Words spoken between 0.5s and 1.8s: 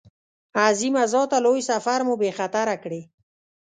عظیمه ذاته لوی